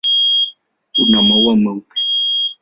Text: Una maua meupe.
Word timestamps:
Una 1.03 1.19
maua 1.27 1.53
meupe. 1.63 1.97